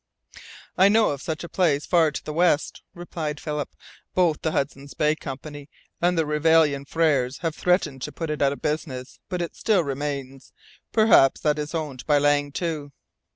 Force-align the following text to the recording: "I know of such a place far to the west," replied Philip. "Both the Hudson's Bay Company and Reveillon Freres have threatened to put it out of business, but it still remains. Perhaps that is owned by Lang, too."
"I 0.79 0.89
know 0.89 1.11
of 1.11 1.21
such 1.21 1.43
a 1.43 1.47
place 1.47 1.85
far 1.85 2.09
to 2.09 2.23
the 2.25 2.33
west," 2.33 2.81
replied 2.95 3.39
Philip. 3.39 3.69
"Both 4.15 4.41
the 4.41 4.51
Hudson's 4.51 4.95
Bay 4.95 5.15
Company 5.15 5.69
and 6.01 6.17
Reveillon 6.17 6.85
Freres 6.85 7.37
have 7.43 7.53
threatened 7.55 8.01
to 8.01 8.11
put 8.11 8.31
it 8.31 8.41
out 8.41 8.51
of 8.51 8.63
business, 8.63 9.19
but 9.29 9.43
it 9.43 9.55
still 9.55 9.83
remains. 9.83 10.53
Perhaps 10.91 11.41
that 11.41 11.59
is 11.59 11.75
owned 11.75 12.03
by 12.07 12.17
Lang, 12.17 12.51
too." 12.51 12.91